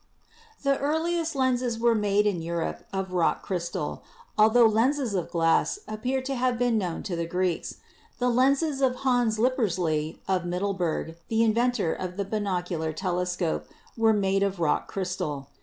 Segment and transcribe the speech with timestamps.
[0.63, 4.01] The earliest lenses were made in Europe of rock crystal,
[4.35, 7.75] altho lenses of glass appaer to have been known to the Greeks.
[8.17, 14.41] The lenses of Hans Lippersley, of Middleburg, the inventor of the binocular telescope, were made
[14.41, 15.49] of rock crystal.